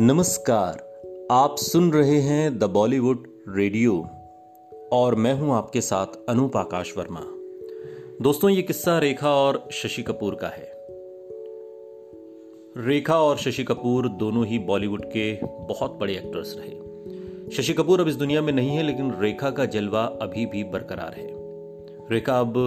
नमस्कार, 0.00 0.76
आप 1.32 1.56
सुन 1.58 1.90
रहे 1.92 2.18
हैं 2.20 2.58
द 2.58 2.64
बॉलीवुड 2.64 3.26
रेडियो 3.48 3.94
और 4.92 5.14
मैं 5.14 5.32
हूँ 5.34 5.52
आपके 5.54 5.80
साथ 5.80 6.06
अनूप 6.28 6.56
आकाश 6.56 6.92
वर्मा। 6.98 7.20
दोस्तों, 8.22 8.50
ये 8.50 8.62
किस्सा 8.62 8.98
रेखा 8.98 9.30
और 9.30 9.68
शशि 9.72 10.02
कपूर 10.02 10.34
का 10.34 10.48
है। 10.48 10.70
रेखा 12.86 13.18
और 13.18 13.36
शशि 13.36 13.64
कपूर 13.64 14.08
दोनों 14.08 14.46
ही 14.46 14.58
बॉलीवुड 14.58 15.04
के 15.04 15.32
बहुत 15.42 15.98
बड़े 16.00 16.14
एक्टर्स 16.14 16.56
रहे। 16.58 17.50
शशि 17.50 17.72
कपूर 17.72 18.00
अब 18.00 18.08
इस 18.08 18.14
दुनिया 18.14 18.42
में 18.42 18.52
नहीं 18.52 18.70
है, 18.70 18.82
लेकिन 18.82 19.14
रेखा 19.20 19.50
का 19.50 19.66
जलवा 19.66 20.04
अभी 20.22 20.46
भी 20.46 20.64
बरकरार 20.64 21.14
है। 21.14 21.28
रेखा 22.10 22.40
अब 22.40 22.58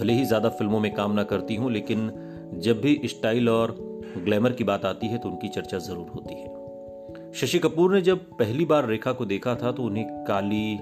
भले 0.00 0.12
ही 0.12 0.24
ज़्यादा 0.24 0.48
फ़िल्मों 0.48 0.80
में 0.80 0.94
काम 0.94 1.12
ना 1.12 1.22
करती 1.24 1.54
हूँ, 1.54 1.72
लेकिन 1.72 2.10
जब 2.54 2.80
भी 2.80 3.00
स्टाइल 3.04 3.48
और 3.48 3.76
ग्लैमर 4.16 4.52
की 4.52 4.64
बात 4.64 4.84
आती 4.84 5.06
है 5.06 5.18
तो 5.18 5.28
उनकी 5.28 5.48
चर्चा 5.48 5.78
ज़रूर 5.78 6.08
होती 6.08 6.34
है। 6.34 7.32
शशि 7.32 7.58
कपूर 7.58 7.94
ने 7.94 8.00
जब 8.00 8.18
पहली 8.18 8.64
बार 8.64 8.86
रेखा 8.86 9.12
को 9.12 9.24
देखा 9.24 9.54
था 9.54 9.72
तो 9.72 9.82
उन्हें 9.82 10.24
काली, 10.24 10.74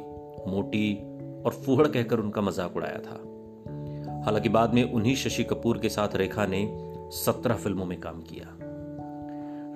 मोटी 0.48 0.94
और 1.42 1.52
फूहड़ 1.52 1.86
कहकर 1.88 2.18
उनका 2.18 2.40
मज़ाक 2.40 2.76
उड़ाया 2.76 2.98
था। 2.98 3.22
हालाँकि 4.24 4.48
बाद 4.48 4.74
में 4.74 4.92
उन्हीं 4.92 5.14
शशि 5.16 5.44
कपूर 5.44 5.78
के 5.78 5.88
साथ 5.88 6.16
रेखा 6.16 6.46
ने 6.46 6.66
सत्रह 7.12 7.54
फ़िल्मों 7.54 7.86
में 7.86 8.00
काम 8.00 8.22
किया। 8.22 8.56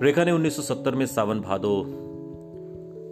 रेखा 0.01 0.23
ने 0.23 0.31
1970 0.31 0.95
में 0.95 1.05
सावन 1.05 1.39
भादो 1.39 1.83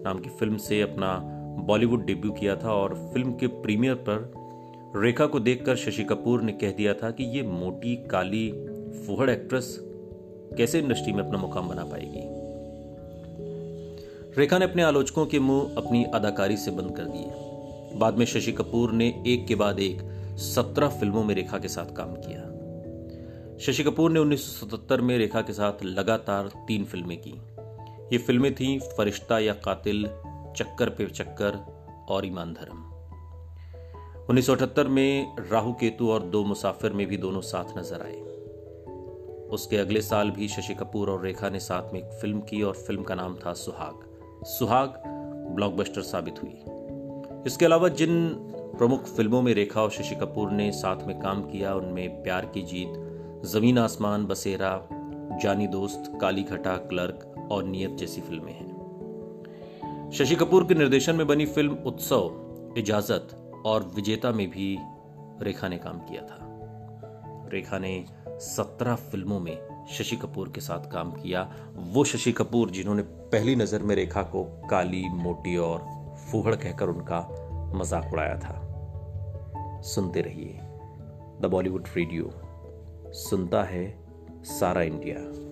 नाम 0.05 0.19
की 0.19 0.29
फ़िल्म 0.29 0.57
से 0.57 0.81
अपना 0.81 1.19
बॉलीवुड 1.59 2.05
डेब्यू 2.05 2.31
किया 2.31 2.55
था 2.55 2.73
और 2.73 2.93
फ़िल्म 3.13 3.33
के 3.33 3.47
प्रीमियर 3.47 3.95
पर 4.09 4.31
रेखा 4.95 5.25
को 5.25 5.39
देखकर 5.39 5.75
शशि 5.75 6.03
कपूर 6.03 6.41
ने 6.41 6.51
कह 6.51 6.71
दिया 6.71 6.93
था 6.93 7.11
कि 7.11 7.23
ये 7.23 7.43
मोटी, 7.43 7.95
काली, 7.95 8.51
फुहड़ 9.07 9.29
एक्ट्रेस 9.29 9.88
कैसे 10.57 10.79
इंडस्ट्री 10.79 11.13
में 11.13 11.23
अपना 11.23 11.37
मुकाम 11.37 11.69
बना 11.69 11.83
पाएगी? 11.83 12.39
रेखा 14.37 14.57
ने 14.57 14.65
अपने 14.65 14.83
आलोचकों 14.83 15.25
के 15.25 15.39
मुँह 15.39 15.75
अपनी 15.77 16.03
अदाकारी 16.03 16.57
से 16.57 16.71
बंद 16.71 16.97
कर 16.97 17.03
दिए। 17.03 17.31
बाद 17.99 18.13
में 18.13 18.25
शशि 18.25 18.51
कपूर 18.51 18.91
ने 18.91 19.23
एक 19.27 19.47
के 19.47 19.55
बाद 19.55 19.79
एक 19.79 20.01
सत्रह 20.37 20.87
फ़िल्मों 20.87 21.23
में 21.23 21.35
रेखा 21.35 21.57
के 21.57 21.67
साथ 21.67 21.95
काम 21.95 22.15
किया। 22.15 22.49
शशि 23.59 23.83
कपूर 23.83 24.11
ने 24.11 24.19
1977 24.19 25.01
में 25.01 25.17
रेखा 25.17 25.41
के 25.41 25.53
साथ 25.53 25.83
लगातार 25.83 26.47
तीन 26.47 26.85
फ़िल्में 26.85 27.21
की। 27.21 27.33
ये 28.11 28.17
फ़िल्में 28.17 28.55
थीं 28.55 28.79
फरिश्ता 28.79 29.39
या 29.39 29.53
कातिल, 29.53 30.07
चक्कर 30.57 30.89
पे 30.89 31.05
चक्कर 31.05 31.59
और 32.09 32.25
ईमान 32.25 32.53
धर्म। 32.53 32.89
1978 34.29 34.87
में 34.87 35.35
राहु 35.51 35.73
केतु 35.73 36.09
और 36.09 36.23
दो 36.23 36.43
मुसाफिर 36.43 36.93
में 36.93 37.07
भी 37.07 37.17
दोनों 37.17 37.41
साथ 37.41 37.77
नज़र 37.77 38.01
आए। 38.01 38.38
उसके 39.51 39.77
अगले 39.77 40.01
साल 40.01 40.31
भी 40.31 40.47
शशि 40.47 40.73
कपूर 40.73 41.09
और 41.09 41.23
रेखा 41.23 41.49
ने 41.49 41.59
साथ 41.59 41.93
में 41.93 41.99
एक 41.99 42.09
फ़िल्म 42.21 42.41
की 42.41 42.61
और 42.61 42.73
फ़िल्म 42.73 43.03
का 43.03 43.15
नाम 43.15 43.35
था 43.35 43.53
सुहाग। 43.53 43.99
सुहाग 44.45 45.03
ब्लॉकबस्टर 45.55 46.01
साबित 46.01 46.43
हुई। 46.43 46.61
इसके 47.47 47.65
अलावा 47.65 47.89
जिन 47.89 48.29
प्रमुख 48.77 49.03
फ़िल्मों 49.03 49.41
में 49.41 49.53
रेखा 49.53 49.83
और 49.83 49.91
शशि 49.91 50.15
कपूर 50.15 50.51
ने 50.51 50.71
साथ 50.71 51.07
में 51.07 51.19
काम 51.19 51.43
किया, 51.43 51.75
उनमें 51.75 52.23
प्यार 52.23 52.45
की 52.45 52.61
जीत, 52.61 52.93
ज़मीन 53.45 53.77
आसमान, 53.77 54.25
बसेरा, 54.25 54.87
जानी 55.41 55.67
दोस्त, 55.67 56.13
काली 56.21 56.43
घटा, 56.43 56.77
क्लर्क 56.77 57.47
और 57.51 57.63
नियत 57.63 57.91
जैसी 57.91 58.21
फ़िल्में 58.21 58.53
हैं। 58.53 58.69
शशि 60.13 60.35
कपूर 60.35 60.63
के 60.63 60.75
निर्देशन 60.75 61.15
में 61.15 61.27
बनी 61.27 61.45
फ़िल्म 61.45 61.73
उत्सव, 61.73 62.31
इजाज़त 62.77 63.53
और 63.65 63.91
विजेता 63.95 64.31
में 64.31 64.49
भी 64.49 64.77
रेखा 65.41 65.67
ने 65.67 65.77
काम 65.77 65.99
किया 65.99 66.21
था। 66.21 66.37
रेखा 67.53 67.79
ने 67.79 68.05
सत्रह 68.39 68.95
फ़िल्मों 68.95 69.39
में 69.39 69.87
शशि 69.91 70.15
कपूर 70.15 70.49
के 70.49 70.61
साथ 70.61 70.91
काम 70.91 71.11
किया। 71.11 71.41
वो 71.75 72.03
शशि 72.03 72.31
कपूर 72.31 72.69
जिन्होंने 72.69 73.01
पहली 73.01 73.55
नज़र 73.55 73.83
में 73.83 73.95
रेखा 73.95 74.23
को 74.23 74.43
काली, 74.69 75.03
मोटी 75.09 75.57
और 75.57 75.79
फूहड़ 76.31 76.55
कहकर 76.55 76.89
उनका 76.89 77.19
मज़ाक 77.75 78.13
उड़ाया 78.13 78.35
था। 78.39 79.81
सुनते 79.81 80.21
रहिए। 80.21 80.59
द 81.41 81.49
बॉलीवुड 81.51 81.87
रेडियो, 81.97 82.31
सुनता 83.13 83.63
है 83.63 83.85
सारा 84.43 84.81
इंडिया। 84.81 85.48